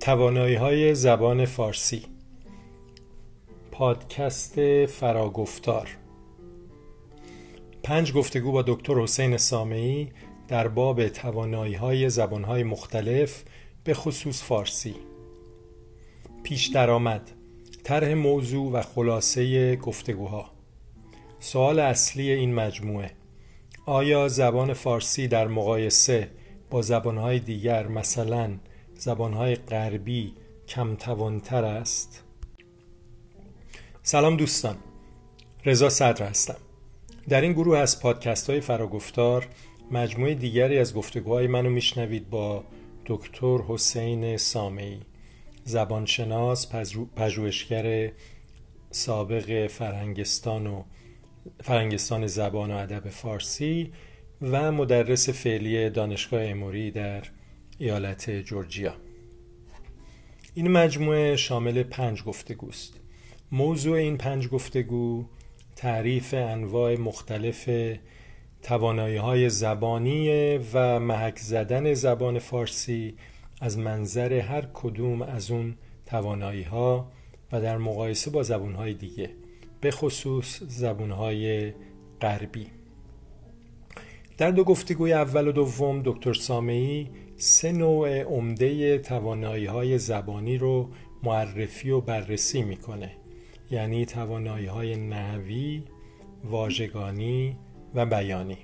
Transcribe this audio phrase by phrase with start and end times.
[0.00, 2.02] توانایی های زبان فارسی.
[3.72, 5.88] پادکست فراگفتار.
[7.82, 10.08] پنج گفتگو با دکتر حسین سامعی
[10.48, 13.42] در باب توانایی های زبان های مختلف
[13.84, 14.94] به خصوص فارسی.
[16.42, 17.30] پیش درآمد
[17.84, 20.50] طرح موضوع و خلاصه گفتگوها.
[21.40, 23.10] سوال اصلی این مجموعه
[23.86, 26.30] آیا زبان فارسی در مقایسه
[26.70, 28.58] با زبانهای دیگر مثلا
[29.00, 30.34] زبانهای غربی
[30.68, 32.22] کم توانتر است.
[34.02, 34.76] سلام دوستان
[35.64, 36.56] رضا صدر هستم.
[37.28, 39.46] در این گروه از پادکست های فراگفتار
[39.90, 42.64] مجموعه دیگری از گفتگوهای منو میشنوید با
[43.06, 45.00] دکتر حسین سامعی
[45.64, 46.68] زبانشناس
[47.16, 48.12] پژوهشگر
[48.90, 50.82] سابق فرهنگستان و
[51.62, 53.92] فرنگستان زبان و ادب فارسی
[54.42, 57.22] و مدرس فعلی دانشگاه اموری در
[57.82, 58.94] ایالت جورجیا.
[60.54, 63.00] این مجموعه شامل پنج گفتگوست.
[63.52, 65.24] موضوع این پنج گفتگو
[65.76, 67.70] تعریف انواع مختلف
[68.62, 73.14] توانایی های زبانی و محک زدن زبان فارسی
[73.60, 77.12] از منظر هر کدوم از اون توانایی ها
[77.52, 79.30] و در مقایسه با زبان های دیگه
[79.80, 81.72] به خصوص زبونهای
[82.20, 82.66] غربی.
[84.38, 87.10] در دو گفتگوی اول و دوم دکتر سامعی
[87.42, 90.88] سه نوع عمده توانایی های زبانی رو
[91.22, 93.10] معرفی و بررسی می‌کنه.
[93.70, 95.82] یعنی توانایی های نحوی،
[96.44, 97.56] واژگانی
[97.94, 98.58] و بیانی.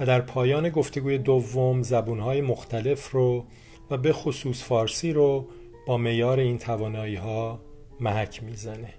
[0.00, 3.44] و در پایان گفتگوی دوم زبونهای مختلف رو
[3.90, 5.46] و به خصوص فارسی رو
[5.86, 7.60] با میار این توانایی ها
[8.00, 8.94] محک می‌زنه.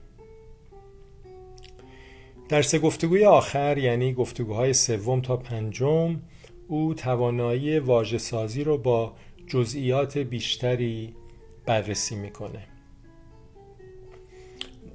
[2.50, 6.20] در سه گفتگوی آخر یعنی گفتگوهای سوم تا پنجم
[6.72, 9.14] او توانایی واژه سازی رو با
[9.48, 11.16] جزئیات بیشتری
[11.66, 12.68] بررسی می‌کنه.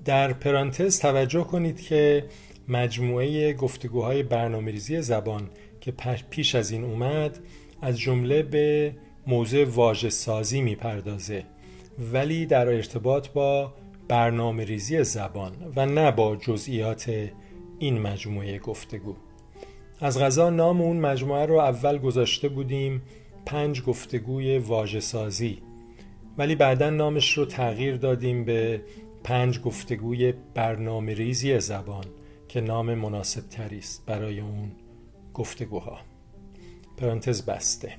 [0.04, 2.24] در پرانتز توجه کنید که
[2.68, 5.50] مجموعه گفتگوهای برنامه‌ریزی زبان
[5.80, 5.92] که
[6.30, 7.38] پیش از این اومد
[7.82, 8.94] از جمله به
[9.26, 11.44] موضوع واژه سازی می‌پردازه
[12.12, 13.74] ولی در ارتباط با
[14.08, 17.30] برنامه ریزی زبان و نه با جزئیات
[17.78, 19.16] این مجموعه گفتگو.
[20.00, 23.02] از غذا نام اون مجموعه رو اول گذاشته بودیم
[23.46, 25.58] پنج گفتگوی واژه سازی
[26.38, 28.82] ولی بعدا نامش رو تغییر دادیم به
[29.24, 32.04] پنج گفتگوی برنامه ریزی زبان
[32.48, 33.42] که نام مناسب
[33.78, 34.72] است برای اون
[35.34, 35.98] گفتگوها.
[36.96, 37.92] پرانتز بسته.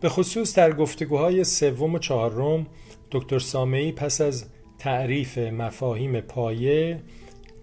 [0.00, 2.66] به خصوص در گفتگوهای سوم و چهارم
[3.10, 4.44] دکتر سامعی پس از
[4.78, 7.00] تعریف مفاهیم پایه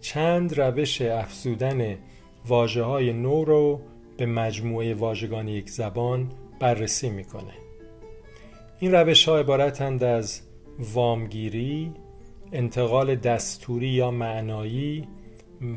[0.01, 1.97] چند روش افزودن
[2.47, 3.81] واجه های نو رو
[4.17, 7.53] به مجموعه واژگان یک زبان بررسی می‌کنه.
[8.79, 10.41] این روش ها عبارتند از
[10.93, 11.91] وامگیری
[12.51, 15.07] انتقال دستوری یا معنایی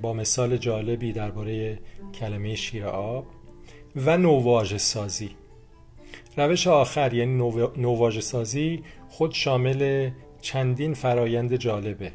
[0.03, 1.79] با مثال جالبی درباره
[2.21, 3.27] کلمه شیر آب
[3.97, 5.31] و نوواژه سازی.
[6.37, 10.11] روش آخر یعنی نوواژه سازی خود شامل
[10.41, 12.13] چندین فرایند جالبه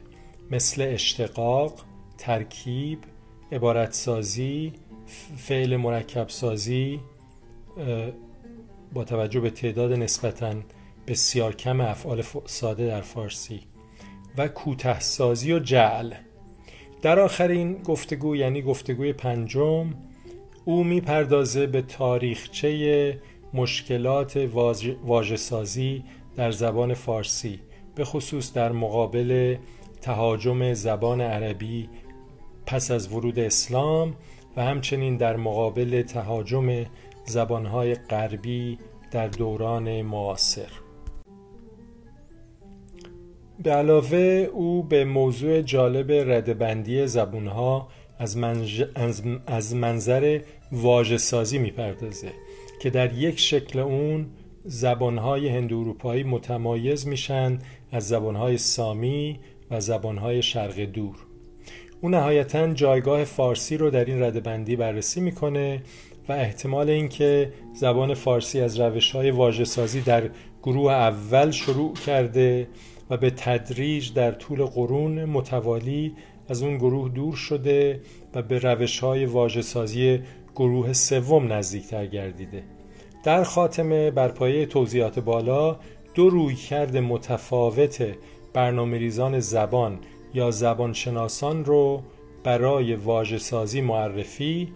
[0.51, 1.85] مثل اشتقاق،
[2.17, 2.99] ترکیب
[3.51, 4.73] عبارت سازی
[5.37, 6.99] فعل مرکب سازی
[8.93, 10.55] با توجه به تعداد نسبتا
[11.07, 13.59] بسیار کم افعال ساده در فارسی
[14.37, 16.13] و کوته سازی و جعل.
[17.01, 19.93] در آخرین گفتگو یعنی گفتگوی پنجم
[20.65, 23.19] او می‌پردازه به تاریخچه
[23.53, 24.49] مشکلات
[25.03, 26.03] واژه سازی
[26.35, 27.59] در زبان فارسی
[27.95, 29.57] به خصوص در مقابل
[30.01, 31.89] تهاجم زبان عربی
[32.67, 34.15] پس از ورود اسلام
[34.57, 36.85] و همچنین در مقابل تهاجم
[37.25, 38.77] زبانهای غربی
[39.11, 40.67] در دوران معاصر.
[43.63, 44.17] به علاوه
[44.53, 47.87] او به موضوع جالب ردبندی زبونها
[49.47, 52.31] از, منظر واژه سازی می‌پردازه
[52.81, 54.29] که در یک شکل اون
[54.65, 57.59] زبانهای هند اروپایی متمایز میشن
[57.91, 59.39] از زبانهای سامی
[59.71, 61.26] و زبانهای شرق دور.
[62.01, 65.81] او نهایتا جایگاه فارسی رو در این ردبندی بررسی می‌کنه
[66.29, 70.29] و احتمال اینکه زبان فارسی از روش های واجه سازی در
[70.63, 72.67] گروه اول شروع کرده
[73.09, 76.13] و به تدریج در طول قرون متوالی
[76.49, 77.99] از اون گروه دور شده
[78.35, 80.19] و به روش های واجه سازی
[80.55, 82.63] گروه سوم نزدیکتر گردیده.
[83.23, 85.79] در خاتمه بر پایه توضیحات بالا
[86.15, 88.07] دو رویکرد متفاوت
[88.53, 89.99] برنامه ریزان زبان
[90.33, 92.01] یا زبانشناسان رو
[92.43, 94.73] برای واژه سازی معرفی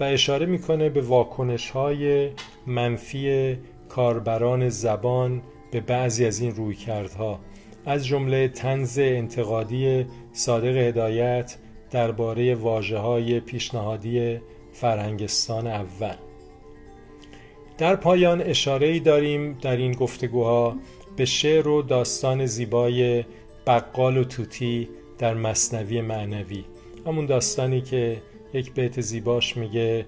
[0.00, 2.30] و اشاره می‌کنه به واکنش های
[2.66, 3.56] منفی
[3.88, 7.40] کاربران زبان به بعضی از این رویکردها.
[7.86, 11.56] از جمله تنز انتقادی صادق هدایت
[11.90, 14.40] درباره واجه های پیشنهادی
[14.72, 16.14] فرهنگستان اول.
[17.78, 20.76] در پایان اشاره داریم در این گفتگوها
[21.16, 23.24] به شعر و داستان زیبای
[23.66, 26.64] بقال و توتی در مصنوی معنوی.
[27.06, 28.22] همون داستانی که
[28.54, 30.06] یک بیت زیباش میگه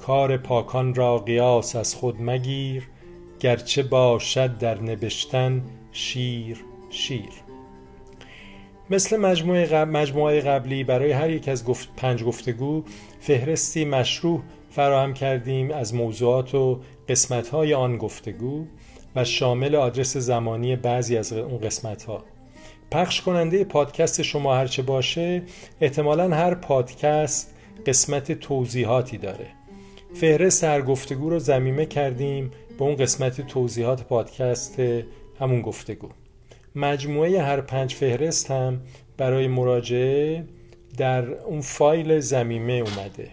[0.00, 2.82] کار پاکان را قیاس از خود مگیر
[3.40, 5.62] گرچه باشد در نبشتن
[5.92, 7.30] شیر شیر.
[8.90, 12.84] مثل مجموعه, قبل، مجموعه قبلی برای هر یک از گفت پنج گفتگو
[13.20, 18.66] فهرستی مشروع فراهم کردیم از موضوعات و قسمت‌های آن گفتگو
[19.16, 22.24] و شامل آدرس زمانی بعضی از اون قسمت‌ها.
[22.92, 25.42] پخش کننده پادکست شما هرچه باشه
[25.80, 27.54] احتمالا هر پادکست
[27.86, 29.46] قسمت توضیحاتی داره.
[30.14, 34.80] فهرست هر گفتگو رو زمیمه کردیم به اون قسمت توضیحات پادکست
[35.40, 36.08] همون گفتگو.
[36.76, 38.80] مجموعه هر پنج فهرست هم
[39.16, 40.44] برای مراجعه
[40.96, 43.28] در اون فایل زمیمه اومده.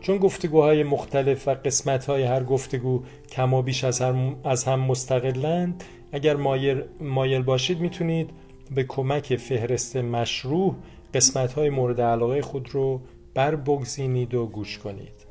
[0.00, 3.02] چون گفتگوهای مختلف و قسمتهای هر گفتگو
[3.32, 4.02] کما بیش از,
[4.44, 8.30] از هم مستقلند اگر مایل, مایل باشید می‌تونید
[8.70, 10.74] به کمک فهرست مشروع
[11.14, 13.00] قسمتهای مورد علاقه خود رو
[13.34, 15.30] بر بگزینید و گوش کنید.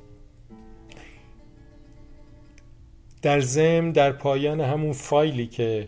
[3.21, 5.87] در ضمن در پایان همون فایلی که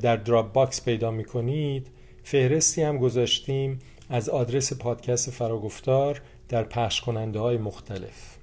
[0.00, 1.86] در Dropbox پیدا می کنید
[2.22, 3.78] فهرستی هم گذاشتیم
[4.08, 8.36] از آدرس پادکست فراگفتار در پخش کننده های مختلف.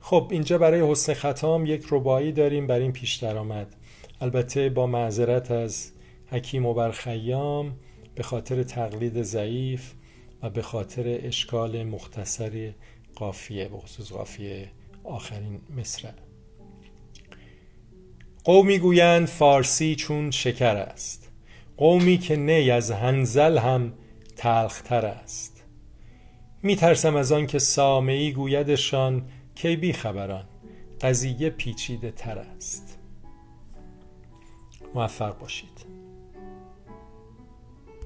[0.00, 3.76] خب اینجا برای حسن ختام یک رباعی داریم بر این پیش درآمد
[4.20, 5.90] البته با معذرت از
[6.30, 7.76] حکیم عمر خیام
[8.14, 9.92] به خاطر تقلید ضعیف
[10.42, 12.72] و به خاطر اشکال مختصر
[13.14, 14.70] قافیه به خصوص قافیه
[15.04, 16.12] آخرین مصرع
[18.44, 21.30] قومی گویند فارسی چون شکر است.
[21.76, 23.92] قومی که نی از هنزل هم
[24.36, 25.64] تلختر است.
[26.62, 30.44] می ترسم از آن که سامعی گویدشان کی بی خبران.
[31.00, 32.98] قضیه پیچیده تر است.
[34.94, 35.79] موفق باشید.